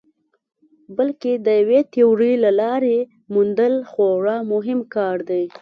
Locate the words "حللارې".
2.41-2.99